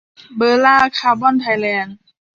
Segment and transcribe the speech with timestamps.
[0.35, 1.97] เบอร์ล่า คาร์บอน ไทยแลนด์